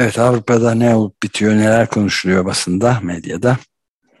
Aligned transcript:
Evet, 0.00 0.18
Avrupa'da 0.18 0.74
ne 0.74 0.94
olup 0.94 1.22
bitiyor, 1.22 1.52
neler 1.52 1.86
konuşuluyor 1.88 2.44
basında, 2.44 2.96
medyada? 3.02 3.56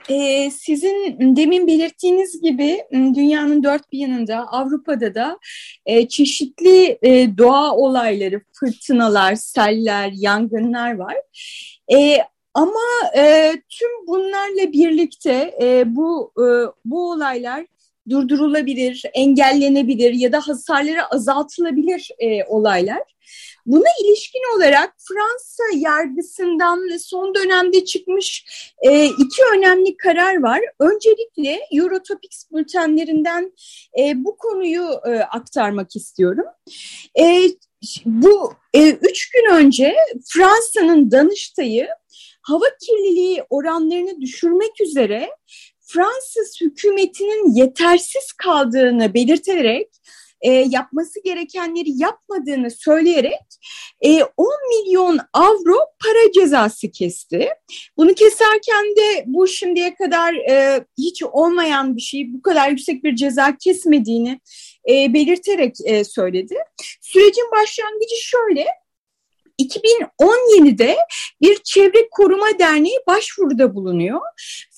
Ee, 0.08 0.50
sizin 0.50 1.16
demin 1.36 1.66
belirttiğiniz 1.66 2.42
gibi 2.42 2.84
dünyanın 2.92 3.62
dört 3.62 3.92
bir 3.92 3.98
yanında, 3.98 4.46
Avrupa'da 4.52 5.14
da 5.14 5.38
e, 5.86 6.08
çeşitli 6.08 6.98
e, 7.02 7.38
doğa 7.38 7.76
olayları, 7.76 8.40
fırtınalar, 8.52 9.34
seller, 9.34 10.12
yangınlar 10.14 10.94
var. 10.94 11.16
E, 11.92 12.18
ama 12.54 12.80
e, 13.16 13.52
tüm 13.68 14.06
bunlarla 14.06 14.72
birlikte 14.72 15.56
e, 15.62 15.84
bu 15.86 16.32
e, 16.38 16.44
bu 16.84 17.10
olaylar 17.10 17.66
durdurulabilir, 18.10 19.02
engellenebilir 19.14 20.12
ya 20.12 20.32
da 20.32 20.40
hasarları 20.40 21.06
azaltılabilir 21.06 22.10
e, 22.18 22.44
olaylar. 22.44 23.02
Buna 23.66 23.88
ilişkin 24.04 24.56
olarak 24.56 24.94
Fransa 25.08 25.62
yargısından 25.74 26.96
son 26.96 27.34
dönemde 27.34 27.84
çıkmış 27.84 28.44
e, 28.82 29.06
iki 29.06 29.42
önemli 29.56 29.96
karar 29.96 30.42
var. 30.42 30.60
Öncelikle 30.78 31.60
Eurotopics 31.72 32.44
bültenlerinden 32.52 33.52
e, 33.98 34.24
bu 34.24 34.36
konuyu 34.36 35.00
e, 35.06 35.10
aktarmak 35.18 35.96
istiyorum. 35.96 36.46
E, 37.20 37.42
bu 38.04 38.52
e, 38.74 38.90
üç 38.90 39.30
gün 39.30 39.54
önce 39.54 39.96
Fransa'nın 40.32 41.10
Danıştay'ı 41.10 41.88
hava 42.42 42.66
kirliliği 42.86 43.44
oranlarını 43.50 44.20
düşürmek 44.20 44.80
üzere 44.80 45.30
Fransız 45.92 46.60
hükümetinin 46.60 47.54
yetersiz 47.54 48.32
kaldığını 48.32 49.14
belirterek 49.14 49.88
e, 50.40 50.50
yapması 50.50 51.22
gerekenleri 51.24 52.02
yapmadığını 52.02 52.70
söyleyerek 52.70 53.40
e, 54.00 54.22
10 54.36 54.46
milyon 54.68 55.18
avro 55.32 55.76
para 56.04 56.32
cezası 56.34 56.90
kesti. 56.90 57.48
Bunu 57.96 58.14
keserken 58.14 58.96
de 58.96 59.24
bu 59.26 59.46
şimdiye 59.46 59.94
kadar 59.94 60.34
e, 60.34 60.84
hiç 60.98 61.22
olmayan 61.22 61.96
bir 61.96 62.02
şey, 62.02 62.32
bu 62.32 62.42
kadar 62.42 62.68
yüksek 62.70 63.04
bir 63.04 63.16
ceza 63.16 63.56
kesmediğini 63.56 64.40
e, 64.90 65.14
belirterek 65.14 65.74
e, 65.84 66.04
söyledi. 66.04 66.54
Sürecin 67.00 67.50
başlangıcı 67.52 68.16
şöyle, 68.22 68.66
2017'de 69.68 70.96
bir 71.40 71.56
çevre 71.64 72.08
koruma 72.10 72.58
derneği 72.58 72.98
başvuruda 73.06 73.74
bulunuyor. 73.74 74.20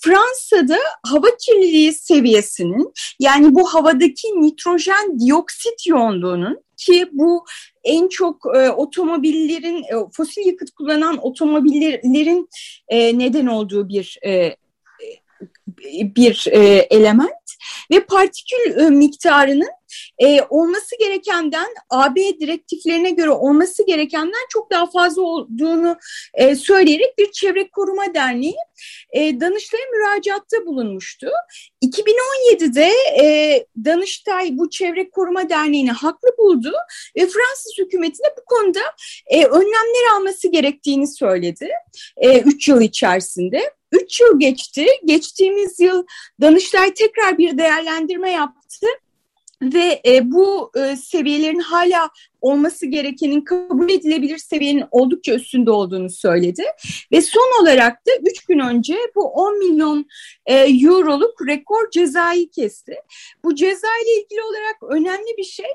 Fransa'da 0.00 0.78
hava 1.06 1.26
kirliliği 1.46 1.92
seviyesinin 1.92 2.92
yani 3.20 3.54
bu 3.54 3.74
havadaki 3.74 4.28
nitrojen 4.28 5.20
dioksit 5.20 5.86
yoğunluğunun 5.86 6.62
ki 6.76 7.08
bu 7.12 7.44
en 7.84 8.08
çok 8.08 8.56
e, 8.56 8.70
otomobillerin 8.70 9.82
e, 9.82 10.10
fosil 10.12 10.46
yakıt 10.46 10.70
kullanan 10.70 11.26
otomobillerin 11.26 12.48
e, 12.88 13.18
neden 13.18 13.46
olduğu 13.46 13.88
bir 13.88 14.18
e, 14.26 14.56
bir 16.16 16.46
e, 16.50 16.58
element 16.90 17.32
ve 17.90 18.04
partikül 18.04 18.78
e, 18.80 18.90
miktarının 18.90 19.70
e, 20.18 20.42
olması 20.42 20.98
gerekenden 20.98 21.66
AB 21.90 22.40
direktiflerine 22.40 23.10
göre 23.10 23.30
olması 23.30 23.86
gerekenden 23.86 24.46
çok 24.48 24.70
daha 24.70 24.86
fazla 24.90 25.22
olduğunu 25.22 25.96
e, 26.34 26.56
söyleyerek 26.56 27.18
bir 27.18 27.32
çevre 27.32 27.68
koruma 27.68 28.14
derneği 28.14 28.56
e, 29.12 29.40
Danıştay'a 29.40 29.84
müracaatta 29.92 30.66
bulunmuştu. 30.66 31.28
2017'de 31.84 32.90
e, 33.22 33.66
Danıştay 33.84 34.50
bu 34.52 34.70
çevre 34.70 35.10
koruma 35.10 35.48
derneğini 35.48 35.92
haklı 35.92 36.28
buldu 36.38 36.72
ve 37.16 37.20
Fransız 37.20 37.72
hükümetine 37.78 38.26
bu 38.38 38.44
konuda 38.44 38.80
e, 39.26 39.44
önlemler 39.44 40.16
alması 40.16 40.48
gerektiğini 40.48 41.06
söyledi. 41.06 41.68
E, 42.16 42.40
üç 42.40 42.68
yıl 42.68 42.80
içerisinde. 42.80 43.70
Üç 43.92 44.20
yıl 44.20 44.40
geçti. 44.40 44.86
Geçtiğimiz 45.04 45.80
yıl 45.80 46.06
Danıştay 46.40 46.94
tekrar 46.94 47.38
bir 47.38 47.58
değerlendirme 47.58 48.30
yaptı 48.30 48.86
ve 49.62 50.02
e, 50.06 50.32
bu 50.32 50.72
e, 50.76 50.96
seviyelerin 50.96 51.60
hala 51.60 52.10
olması 52.42 52.86
gerekenin 52.86 53.40
kabul 53.40 53.90
edilebilir 53.90 54.38
seviyenin 54.38 54.84
oldukça 54.90 55.34
üstünde 55.34 55.70
olduğunu 55.70 56.10
söyledi. 56.10 56.62
Ve 57.12 57.20
son 57.20 57.62
olarak 57.62 58.06
da 58.06 58.10
3 58.30 58.44
gün 58.44 58.58
önce 58.58 58.96
bu 59.14 59.24
10 59.24 59.58
milyon 59.58 60.06
e, 60.46 60.54
euroluk 60.54 61.46
rekor 61.46 61.90
cezayı 61.90 62.50
kesti. 62.50 62.94
Bu 63.44 63.54
ceza 63.54 63.88
ile 64.04 64.22
ilgili 64.22 64.42
olarak 64.42 64.76
önemli 64.90 65.36
bir 65.38 65.44
şey 65.44 65.70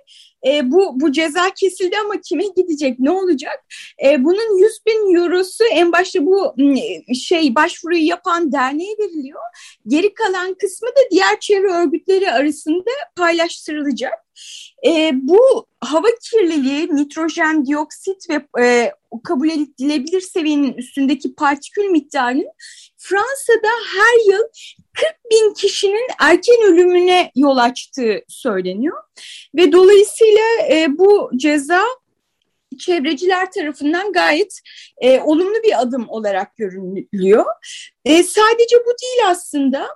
e, 0.46 0.72
bu, 0.72 1.00
bu 1.00 1.12
ceza 1.12 1.50
kesildi 1.50 1.96
ama 2.06 2.22
kime 2.22 2.44
gidecek 2.56 3.00
ne 3.00 3.12
olacak? 3.12 3.66
E, 4.06 4.24
bunun 4.24 4.58
100 4.58 4.72
bin 4.88 5.16
eurosu 5.16 5.64
en 5.72 5.92
başta 5.92 6.26
bu 6.26 6.56
şey 7.28 7.56
başvuruyu 7.56 8.08
yapan 8.08 8.52
derneğe 8.52 8.96
veriliyor. 9.00 9.42
Geri 9.88 10.14
kalan 10.14 10.54
kısmı 10.54 10.88
da 10.88 11.02
diğer 11.12 11.40
çevre 11.40 11.72
örgütleri 11.72 12.32
arasında 12.32 12.92
paylaştırılacak. 13.16 14.27
E, 14.86 15.12
bu 15.14 15.68
hava 15.82 16.08
kirliliği, 16.32 16.96
nitrojen 16.96 17.66
dioksit 17.66 18.30
ve 18.30 18.64
e, 18.64 18.92
kabul 19.24 19.50
edilebilir 19.50 20.22
seviyenin 20.22 20.74
üstündeki 20.74 21.36
partikül 21.36 21.86
miktarının 21.86 22.48
Fransa'da 22.98 23.70
her 23.96 24.32
yıl 24.32 24.44
40 24.94 25.32
bin 25.32 25.54
kişinin 25.54 26.08
erken 26.20 26.64
ölümüne 26.64 27.32
yol 27.36 27.58
açtığı 27.58 28.22
söyleniyor. 28.28 28.98
Ve 29.56 29.72
dolayısıyla 29.72 30.44
e, 30.72 30.98
bu 30.98 31.32
ceza 31.36 31.84
çevreciler 32.80 33.52
tarafından 33.52 34.14
gayet 34.14 34.60
e, 35.02 35.20
olumlu 35.20 35.64
bir 35.64 35.82
adım 35.82 36.10
olarak 36.10 36.58
görünüyor. 36.58 37.46
E, 38.06 38.24
sadece 38.24 38.76
bu 38.86 38.90
değil 39.02 39.30
aslında. 39.30 39.88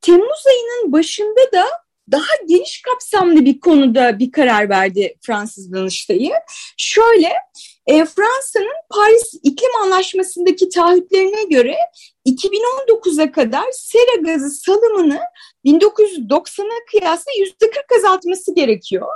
Temmuz 0.00 0.44
ayının 0.46 0.92
başında 0.92 1.52
da 1.52 1.64
daha 2.12 2.34
geniş 2.48 2.82
kapsamlı 2.82 3.44
bir 3.44 3.60
konuda 3.60 4.18
bir 4.18 4.32
karar 4.32 4.68
verdi 4.68 5.14
Fransız 5.20 5.72
Danıştay'ı. 5.72 6.32
Şöyle, 6.76 7.32
e, 7.86 8.04
Fransa'nın 8.04 8.76
Paris 8.90 9.34
İklim 9.42 9.70
Anlaşması'ndaki 9.82 10.68
taahhütlerine 10.68 11.44
göre 11.44 11.76
2019'a 12.26 13.32
kadar 13.32 13.64
sera 13.72 14.20
gazı 14.20 14.50
salımını 14.50 15.20
1990'a 15.64 16.84
kıyasla 16.90 17.32
%40 17.32 17.96
azaltması 17.98 18.54
gerekiyor. 18.54 19.08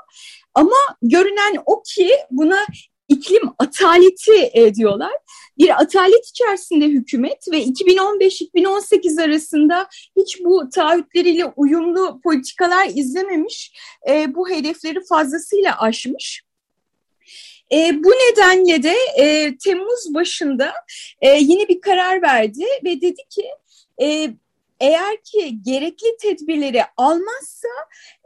Ama 0.55 0.77
görünen 1.03 1.63
o 1.67 1.83
ki 1.83 2.11
buna 2.31 2.67
iklim 3.09 3.43
ataleti 3.59 4.51
e, 4.53 4.75
diyorlar. 4.75 5.13
Bir 5.59 5.81
atalet 5.81 6.27
içerisinde 6.27 6.85
hükümet 6.85 7.53
ve 7.53 7.63
2015-2018 7.63 9.23
arasında 9.23 9.89
hiç 10.17 10.45
bu 10.45 10.69
taahhütleriyle 10.75 11.45
uyumlu 11.45 12.21
politikalar 12.21 12.89
izlememiş, 12.95 13.73
e, 14.09 14.35
bu 14.35 14.49
hedefleri 14.49 15.05
fazlasıyla 15.09 15.81
aşmış. 15.81 16.43
E, 17.73 18.05
bu 18.05 18.11
nedenle 18.11 18.83
de 18.83 18.95
e, 19.19 19.57
Temmuz 19.57 20.15
başında 20.15 20.73
e, 21.21 21.29
yeni 21.29 21.69
bir 21.69 21.81
karar 21.81 22.23
verdi 22.23 22.65
ve 22.85 23.01
dedi 23.01 23.23
ki 23.31 23.45
e, 24.03 24.31
eğer 24.81 25.17
ki 25.25 25.63
gerekli 25.63 26.17
tedbirleri 26.23 26.83
almazsa 26.97 27.69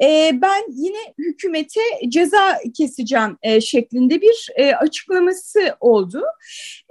e, 0.02 0.30
ben 0.42 0.64
yine 0.68 1.14
hükümete 1.18 1.80
ceza 2.08 2.58
keseceğim 2.76 3.38
e, 3.42 3.60
şeklinde 3.60 4.20
bir 4.20 4.48
e, 4.56 4.74
açıklaması 4.74 5.76
oldu. 5.80 6.22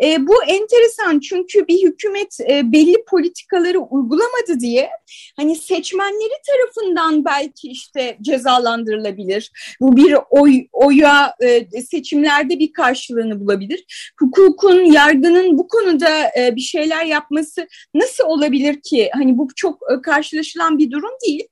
E, 0.04 0.28
bu 0.28 0.44
enteresan 0.44 1.19
çünkü 1.19 1.68
bir 1.68 1.84
hükümet 1.84 2.40
e, 2.50 2.72
belli 2.72 3.06
politikaları 3.10 3.80
uygulamadı 3.80 4.60
diye 4.60 4.90
hani 5.38 5.56
seçmenleri 5.56 6.34
tarafından 6.48 7.25
belki 7.25 7.68
işte 7.68 8.18
cezalandırılabilir. 8.22 9.52
Bu 9.81 9.98
bir 9.98 10.16
oy 10.30 10.68
oya 10.72 11.36
e, 11.40 11.81
seçimlerde 11.81 12.60
bir 12.60 12.74
karşılığını 12.74 13.40
bulabilir. 13.40 14.14
Hukukun, 14.19 14.80
yargının 14.80 15.57
bu 15.57 15.68
konuda 15.68 16.10
e, 16.38 16.56
bir 16.56 16.62
şeyler 16.62 17.06
yapması 17.06 17.68
nasıl 17.94 18.24
olabilir 18.24 18.81
ki? 18.81 19.10
Hani 19.14 19.38
bu 19.38 19.48
çok 19.56 19.80
e, 19.92 20.01
karşılaşılan 20.01 20.77
bir 20.77 20.92
durum 20.92 21.12
değil. 21.27 21.48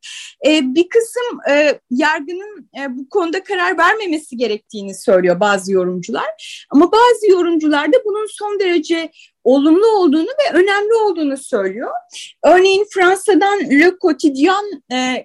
E, 0.48 0.76
bir 0.76 0.90
kısım 0.90 1.40
e, 1.50 1.80
yargının 1.92 2.70
bu 2.90 3.10
konuda 3.10 3.44
karar 3.44 3.78
vermemesi 3.78 4.38
gerektiğini 4.38 4.96
söylüyor 4.96 5.40
bazı 5.40 5.72
yorumcular. 5.72 6.66
Ama 6.70 6.92
bazı 6.92 7.32
yorumcular 7.32 7.94
da 7.94 7.98
bunun 8.06 8.28
son 8.30 8.60
derece 8.60 9.12
olumlu 9.44 9.88
olduğunu 9.88 10.28
ve 10.28 10.58
önemli 10.58 10.94
olduğunu 10.94 11.38
söylüyor. 11.38 11.92
Örneğin 12.44 12.88
Fransa'dan 12.94 13.60
Le 13.60 13.98
Quotidien 13.98 14.84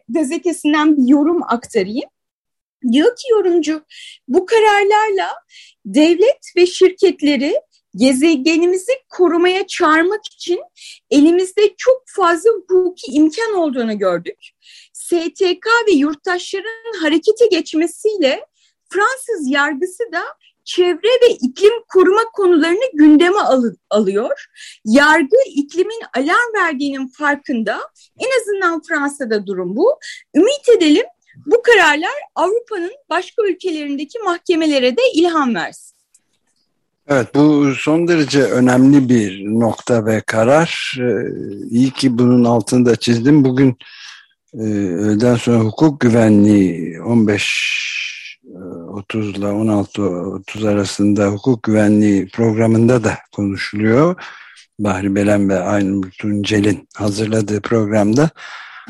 gazetesinden 0.09 0.97
bir 0.97 1.09
yorum 1.09 1.43
aktarayım. 1.43 2.11
Diyor 2.93 3.17
ki 3.17 3.31
yorumcu 3.31 3.85
bu 4.29 4.47
kararlarla 4.47 5.31
devlet 5.87 6.41
ve 6.56 6.67
şirketleri 6.67 7.61
gezegenimizi 7.96 8.93
korumaya 9.08 9.67
çağırmak 9.67 10.26
için 10.26 10.61
elimizde 11.11 11.75
çok 11.76 12.02
fazla 12.06 12.50
hukuki 12.50 13.12
imkan 13.12 13.55
olduğunu 13.55 13.99
gördük. 13.99 14.38
STK 14.93 15.67
ve 15.88 15.93
yurttaşların 15.93 17.00
harekete 17.02 17.46
geçmesiyle 17.46 18.46
Fransız 18.91 19.50
yargısı 19.50 20.05
da 20.12 20.23
çevre 20.64 21.08
ve 21.23 21.31
iklim 21.31 21.73
koruma 21.88 22.25
konularını 22.32 22.85
gündeme 22.94 23.38
al 23.38 23.62
alıyor. 23.91 24.44
Yargı 24.85 25.37
iklimin 25.46 26.00
alarm 26.17 26.55
verdiğinin 26.55 27.08
farkında. 27.08 27.81
En 28.19 28.41
azından 28.41 28.82
Fransa'da 28.88 29.46
durum 29.46 29.76
bu. 29.76 29.99
Ümit 30.35 30.69
edelim 30.76 31.06
bu 31.46 31.62
kararlar 31.62 32.14
Avrupa'nın 32.35 32.93
başka 33.11 33.43
ülkelerindeki 33.46 34.19
mahkemelere 34.19 34.96
de 34.96 35.02
ilham 35.14 35.55
versin. 35.55 35.94
Evet 37.09 37.35
bu 37.35 37.75
son 37.75 38.09
derece 38.09 38.43
önemli 38.43 39.09
bir 39.09 39.45
nokta 39.45 40.06
ve 40.06 40.21
karar. 40.21 40.97
Ee, 41.01 41.29
iyi 41.71 41.91
ki 41.91 42.19
bunun 42.19 42.45
altında 42.45 42.97
çizdim. 42.97 43.45
Bugün 43.45 43.77
e, 44.55 44.62
öğleden 44.62 45.37
sonra 45.37 45.59
hukuk 45.59 46.01
güvenliği 46.01 47.03
15 47.03 47.75
30 48.89 49.39
ile 49.39 49.47
16 49.47 50.03
30 50.03 50.65
arasında 50.65 51.27
hukuk 51.27 51.62
güvenliği 51.62 52.29
programında 52.29 53.05
da 53.05 53.19
konuşuluyor. 53.33 54.17
Bahri 54.79 55.15
Belen 55.15 55.49
ve 55.49 55.61
Aynur 55.61 56.11
Tuncel'in 56.11 56.89
hazırladığı 56.95 57.61
programda 57.61 58.31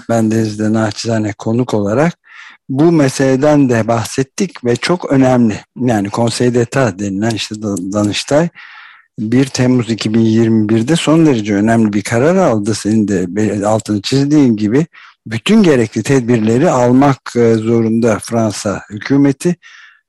ben 0.09 0.31
Deniz'de 0.31 0.73
naçizane 0.73 1.33
konuk 1.33 1.75
olarak 1.75 2.24
bu 2.69 2.93
meseleden 2.93 3.69
de 3.69 3.89
bahsettik 3.89 4.65
ve 4.65 4.77
çok 4.77 5.13
önemli. 5.13 5.61
Yani 5.77 6.11
Konsey 6.11 6.55
d'Etat 6.55 6.99
denilen 6.99 7.31
işte 7.31 7.55
Danıştay 7.63 8.49
1 9.19 9.47
Temmuz 9.47 9.91
2021'de 9.91 10.97
son 10.97 11.27
derece 11.27 11.55
önemli 11.55 11.93
bir 11.93 12.03
karar 12.03 12.37
aldı. 12.37 12.75
Senin 12.75 13.09
de 13.09 13.67
altını 13.67 14.03
çizdiğin 14.03 14.57
gibi 14.57 14.87
bütün 15.27 15.63
gerekli 15.63 16.03
tedbirleri 16.03 16.71
almak 16.71 17.33
e, 17.37 17.55
zorunda 17.55 18.19
Fransa 18.19 18.83
hükümeti 18.91 19.57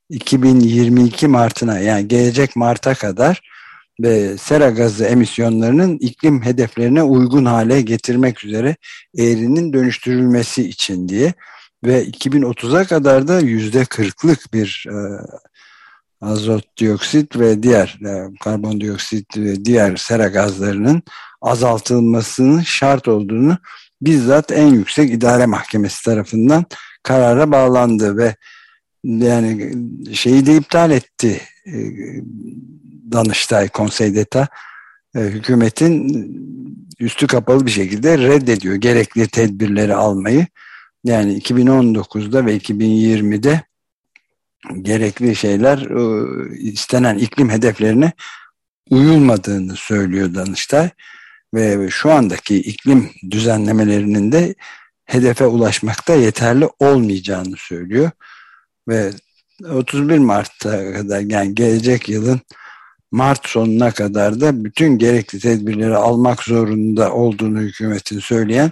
2022 0.09 1.27
Mart'ına 1.27 1.79
yani 1.79 2.07
gelecek 2.07 2.55
Mart'a 2.55 2.93
kadar 2.93 3.41
ve 4.01 4.37
sera 4.37 4.69
gazı 4.69 5.05
emisyonlarının 5.05 5.97
iklim 5.97 6.41
hedeflerine 6.41 7.03
uygun 7.03 7.45
hale 7.45 7.81
getirmek 7.81 8.45
üzere 8.45 8.75
eğrinin 9.17 9.73
dönüştürülmesi 9.73 10.69
için 10.69 11.09
diye 11.09 11.33
ve 11.85 12.05
2030'a 12.05 12.85
kadar 12.85 13.27
da 13.27 13.39
yüzde 13.39 13.85
kırklık 13.85 14.53
bir 14.53 14.85
e, 14.89 14.97
azot 16.21 16.77
dioksit 16.77 17.39
ve 17.39 17.63
diğer 17.63 17.99
e, 18.05 18.37
karbondioksit 18.43 19.37
ve 19.37 19.65
diğer 19.65 19.95
sera 19.95 20.27
gazlarının 20.27 21.03
azaltılmasının 21.41 22.61
şart 22.61 23.07
olduğunu 23.07 23.57
bizzat 24.01 24.51
en 24.51 24.67
yüksek 24.67 25.11
idare 25.11 25.45
mahkemesi 25.45 26.03
tarafından 26.03 26.65
karara 27.03 27.51
bağlandı 27.51 28.17
ve 28.17 28.35
yani 29.03 29.73
şeyi 30.13 30.45
de 30.45 30.55
iptal 30.55 30.91
etti 30.91 31.41
e, 31.65 31.73
Danıştay 33.11 33.69
Konsey 33.69 34.15
d'Etat. 34.15 34.49
E, 35.15 35.19
hükümetin 35.19 36.29
üstü 36.99 37.27
kapalı 37.27 37.65
bir 37.65 37.71
şekilde 37.71 38.17
reddediyor 38.17 38.75
gerekli 38.75 39.27
tedbirleri 39.27 39.95
almayı 39.95 40.47
yani 41.05 41.37
2019'da 41.37 42.45
ve 42.45 42.57
2020'de 42.57 43.61
gerekli 44.81 45.35
şeyler 45.35 45.77
e, 45.77 46.57
istenen 46.57 47.17
iklim 47.17 47.49
hedeflerine 47.49 48.11
uyulmadığını 48.89 49.75
söylüyor 49.75 50.33
Danıştay. 50.35 50.89
Ve 51.53 51.89
şu 51.89 52.11
andaki 52.11 52.57
iklim 52.57 53.11
düzenlemelerinin 53.31 54.31
de 54.31 54.55
hedefe 55.05 55.45
ulaşmakta 55.45 56.15
yeterli 56.15 56.69
olmayacağını 56.79 57.55
söylüyor. 57.57 58.11
Ve 58.87 59.11
31 59.69 60.17
Mart'ta 60.17 60.93
kadar 60.93 61.19
yani 61.19 61.55
gelecek 61.55 62.09
yılın 62.09 62.41
Mart 63.11 63.47
sonuna 63.47 63.91
kadar 63.91 64.41
da 64.41 64.63
bütün 64.63 64.97
gerekli 64.97 65.39
tedbirleri 65.39 65.95
almak 65.95 66.43
zorunda 66.43 67.13
olduğunu 67.13 67.59
hükümetin 67.59 68.19
söyleyen 68.19 68.71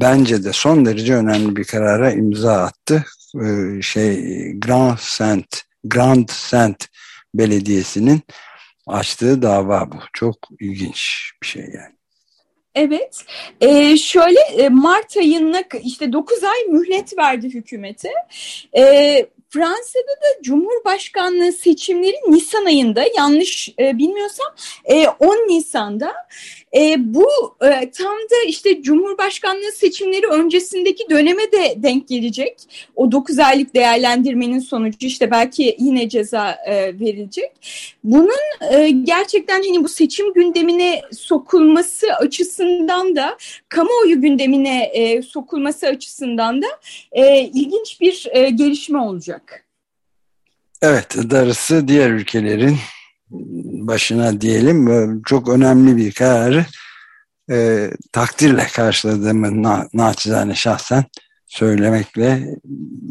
bence 0.00 0.44
de 0.44 0.52
son 0.52 0.86
derece 0.86 1.14
önemli 1.14 1.56
bir 1.56 1.64
karara 1.64 2.12
imza 2.12 2.62
attı. 2.62 3.04
Ee, 3.44 3.82
şey 3.82 4.16
Grand 4.52 4.98
Saint 4.98 5.62
Grand 5.84 6.28
Saint 6.28 6.86
Belediyesi'nin 7.34 8.20
açtığı 8.86 9.42
dava 9.42 9.92
bu. 9.92 9.96
Çok 10.12 10.36
ilginç 10.60 11.30
bir 11.42 11.46
şey 11.46 11.62
yani. 11.62 11.98
Evet, 12.74 13.24
ee, 13.60 13.96
şöyle 13.96 14.68
Mart 14.68 15.16
ayına 15.16 15.62
işte 15.82 16.12
9 16.12 16.44
ay 16.44 16.64
mühlet 16.68 17.18
verdi 17.18 17.54
hükümete. 17.54 18.10
Ee, 18.76 19.26
Fransa'da 19.50 20.12
da 20.12 20.42
Cumhurbaşkanlığı 20.42 21.52
seçimleri 21.52 22.16
Nisan 22.28 22.64
ayında 22.64 23.04
yanlış 23.16 23.68
e, 23.78 23.98
bilmiyorsam 23.98 24.46
e, 24.84 25.08
10 25.08 25.28
Nisan'da 25.28 26.12
e, 26.76 26.96
bu 26.98 27.26
e, 27.62 27.90
tam 27.90 28.12
da 28.12 28.46
işte 28.46 28.82
Cumhurbaşkanlığı 28.82 29.72
seçimleri 29.72 30.26
öncesindeki 30.26 31.10
döneme 31.10 31.52
de 31.52 31.74
denk 31.76 32.08
gelecek. 32.08 32.58
O 32.96 33.12
9 33.12 33.38
aylık 33.38 33.74
değerlendirmenin 33.74 34.58
sonucu 34.58 35.06
işte 35.06 35.30
belki 35.30 35.76
yine 35.78 36.08
ceza 36.08 36.50
e, 36.66 37.00
verilecek. 37.00 37.52
Bunun 38.04 38.72
e, 38.72 38.90
gerçekten 38.90 39.62
hani 39.62 39.84
bu 39.84 39.88
seçim 39.88 40.32
gündemine 40.32 41.02
sokulması 41.12 42.06
açısından 42.12 43.16
da 43.16 43.36
kamuoyu 43.68 44.20
gündemine 44.20 44.84
e, 44.84 45.22
sokulması 45.22 45.86
açısından 45.86 46.62
da 46.62 46.66
e, 47.12 47.40
ilginç 47.40 48.00
bir 48.00 48.26
e, 48.32 48.50
gelişme 48.50 48.98
olacak. 48.98 49.37
Evet, 50.82 51.16
darısı 51.30 51.88
diğer 51.88 52.10
ülkelerin 52.10 52.76
başına 53.88 54.40
diyelim 54.40 55.22
çok 55.22 55.48
önemli 55.48 55.96
bir 55.96 56.12
kararı 56.12 56.64
e, 57.50 57.90
takdirle 58.12 58.66
karşıladığımı 58.74 59.62
na, 59.62 59.88
naçizane 59.92 60.54
şahsen 60.54 61.04
söylemekle 61.46 62.54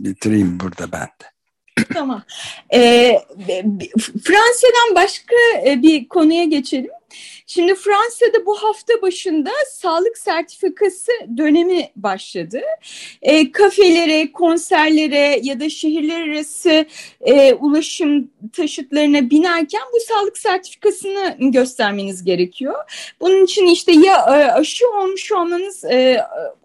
bitireyim 0.04 0.60
burada 0.60 0.92
ben 0.92 1.08
de. 1.08 1.38
Tamam. 1.94 2.24
Ee, 2.74 3.20
Fransa'dan 4.24 4.96
başka 4.96 5.36
e, 5.66 5.82
bir 5.82 6.08
konuya 6.08 6.44
geçelim. 6.44 6.92
Şimdi 7.50 7.76
Fransa'da 7.76 8.46
bu 8.46 8.56
hafta 8.56 9.02
başında 9.02 9.50
sağlık 9.72 10.18
sertifikası 10.18 11.12
dönemi 11.38 11.90
başladı. 11.96 12.62
E, 13.22 13.52
kafelere, 13.52 14.32
konserlere 14.32 15.40
ya 15.44 15.60
da 15.60 15.70
şehirler 15.70 16.28
arası 16.28 16.86
e, 17.22 17.54
ulaşım 17.54 18.32
taşıtlarına 18.54 19.30
binerken 19.30 19.82
bu 19.94 19.98
sağlık 20.08 20.38
sertifikasını 20.38 21.36
göstermeniz 21.40 22.24
gerekiyor. 22.24 22.76
Bunun 23.22 23.44
için 23.44 23.68
işte 23.68 23.92
ya 23.92 24.16
e, 24.16 24.52
aşı 24.52 24.90
olmuş 24.90 25.32
olmanız 25.32 25.84
e, 25.86 26.22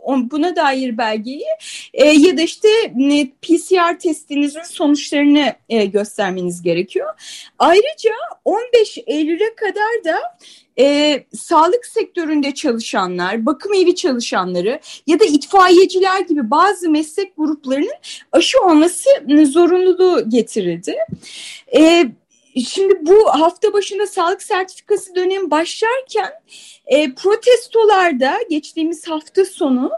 buna 0.07 0.57
dair 0.57 0.99
belgeyi 0.99 1.45
e, 1.95 2.07
ya 2.07 2.37
da 2.37 2.43
işte 2.43 2.69
e, 3.13 3.31
PCR 3.43 3.99
testinizin 3.99 4.63
sonuçlarını 4.63 5.55
e, 5.69 5.85
göstermeniz 5.85 6.63
gerekiyor. 6.63 7.09
Ayrıca 7.59 8.11
15 8.45 8.99
Eylül'e 9.07 9.55
kadar 9.55 10.05
da 10.05 10.21
e, 10.79 11.25
sağlık 11.37 11.87
sektöründe 11.87 12.55
çalışanlar, 12.55 13.47
bakım 13.47 13.75
evi 13.75 13.95
çalışanları 13.95 14.81
ya 15.07 15.21
da 15.21 15.25
itfaiyeciler 15.25 16.21
gibi 16.21 16.51
bazı 16.51 16.91
meslek 16.91 17.37
gruplarının 17.37 17.95
aşı 18.33 18.61
olması 18.61 19.09
zorunluluğu 19.45 20.31
getirildi. 20.31 20.97
E, 21.77 22.07
şimdi 22.61 22.95
bu 23.01 23.29
hafta 23.29 23.73
başında 23.73 24.07
sağlık 24.07 24.43
sertifikası 24.43 25.15
dönemi 25.15 25.51
başlarken 25.51 26.33
e, 26.87 27.15
protestolarda 27.15 28.39
geçtiğimiz 28.51 29.09
hafta 29.09 29.45
sonu 29.45 29.91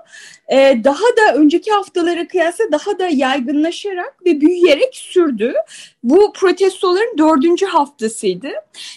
e, 0.48 0.80
daha 0.84 1.04
da 1.04 1.34
önceki 1.34 1.70
haftalara 1.70 2.28
kıyasla 2.28 2.64
daha 2.72 2.98
da 2.98 3.08
yaygınlaşarak 3.08 4.26
ve 4.26 4.40
büyüyerek 4.40 4.96
sürdü. 4.96 5.54
Bu 6.02 6.32
protestoların 6.32 7.18
dördüncü 7.18 7.66
haftasıydı 7.66 8.48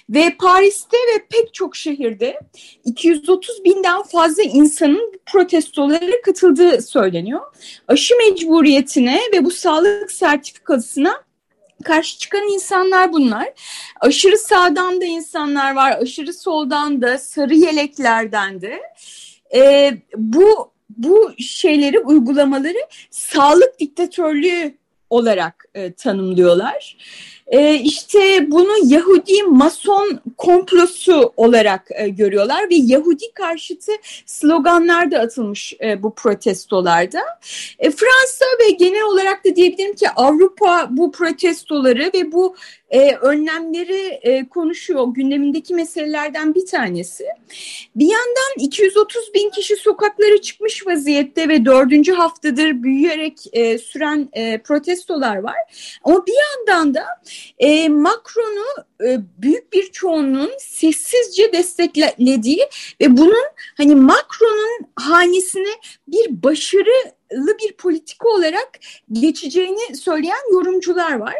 ve 0.09 0.35
Paris'te 0.39 0.97
ve 0.97 1.25
pek 1.29 1.53
çok 1.53 1.75
şehirde 1.75 2.39
230 2.85 3.63
binden 3.63 4.03
fazla 4.03 4.43
insanın 4.43 5.13
protestolara 5.25 6.21
katıldığı 6.25 6.81
söyleniyor. 6.81 7.41
Aşı 7.87 8.13
mecburiyetine 8.17 9.21
ve 9.33 9.45
bu 9.45 9.51
sağlık 9.51 10.11
sertifikasına 10.11 11.26
karşı 11.83 12.17
çıkan 12.17 12.43
insanlar 12.43 13.13
bunlar. 13.13 13.47
Aşırı 13.99 14.37
sağdan 14.37 15.01
da 15.01 15.05
insanlar 15.05 15.75
var, 15.75 15.97
aşırı 16.01 16.33
soldan 16.33 17.01
da, 17.01 17.17
sarı 17.17 17.55
yeleklerden 17.55 18.61
de. 18.61 18.81
E, 19.55 19.91
bu 20.15 20.71
bu 20.89 21.31
şeyleri, 21.39 21.99
uygulamaları 21.99 22.87
sağlık 23.11 23.79
diktatörlüğü 23.79 24.77
olarak 25.09 25.65
e, 25.75 25.93
tanımlıyorlar. 25.93 26.97
E, 27.47 27.75
işte 27.75 28.51
bunu 28.51 28.71
Yahudi 28.83 29.43
Mason 29.43 30.19
komplosu 30.37 31.33
olarak 31.37 31.87
e, 31.95 32.09
görüyorlar 32.09 32.69
ve 32.69 32.75
Yahudi 32.75 33.33
karşıtı 33.33 33.91
sloganlar 34.25 35.11
da 35.11 35.19
atılmış 35.19 35.73
e, 35.83 36.03
bu 36.03 36.15
protestolarda. 36.15 37.19
E, 37.79 37.91
Fransa 37.91 38.45
ve 38.59 38.71
genel 38.71 39.03
olarak 39.03 39.45
da 39.45 39.55
diyebilirim 39.55 39.95
ki 39.95 40.09
Avrupa 40.09 40.87
bu 40.91 41.11
protestoları 41.11 42.11
ve 42.13 42.31
bu 42.31 42.55
e, 42.89 43.15
önlemleri 43.15 44.19
e, 44.21 44.49
konuşuyor. 44.49 45.07
Gündemindeki 45.07 45.73
meselelerden 45.73 46.55
bir 46.55 46.65
tanesi. 46.65 47.25
Bir 47.95 48.05
yandan 48.05 48.53
230 48.57 49.33
bin 49.33 49.49
kişi 49.49 49.75
sokaklara 49.75 50.41
çıkmış 50.41 50.87
vaziyette 50.87 51.49
ve 51.49 51.65
dördüncü 51.65 52.13
haftadır 52.13 52.83
büyüyerek 52.83 53.39
e, 53.53 53.77
süren 53.77 54.29
e, 54.33 54.61
protestolar 54.61 55.37
var. 55.37 55.57
Ama 56.03 56.25
bir 56.25 56.33
yandan 56.33 56.93
da 56.93 57.05
e, 57.59 57.89
Macron'u 57.89 58.83
e, 59.07 59.19
büyük 59.37 59.73
bir 59.73 59.91
çoğunluğun 59.91 60.51
sessizce 60.59 61.53
desteklediği 61.53 62.67
ve 63.01 63.17
bunun 63.17 63.47
hani 63.77 63.95
Macron'un 63.95 64.87
hanesine 64.95 65.73
bir 66.07 66.43
başarı 66.43 67.16
bir 67.31 67.73
politika 67.73 68.29
olarak 68.29 68.79
geçeceğini 69.11 69.95
söyleyen 69.95 70.51
yorumcular 70.51 71.13
var. 71.13 71.35